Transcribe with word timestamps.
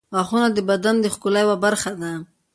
•غاښونه 0.15 0.47
د 0.53 0.59
بدن 0.69 0.95
د 1.01 1.05
ښکلا 1.13 1.39
یوه 1.45 1.55
برخه 1.65 1.91
ده. 2.01 2.11